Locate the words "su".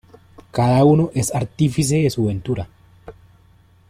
2.09-2.25